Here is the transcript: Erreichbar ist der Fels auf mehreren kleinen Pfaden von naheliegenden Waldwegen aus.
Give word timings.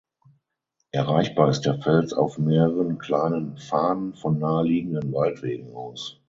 Erreichbar 0.89 1.49
ist 1.49 1.61
der 1.61 1.79
Fels 1.79 2.11
auf 2.11 2.39
mehreren 2.39 2.97
kleinen 2.97 3.55
Pfaden 3.59 4.15
von 4.15 4.39
naheliegenden 4.39 5.13
Waldwegen 5.13 5.75
aus. 5.75 6.19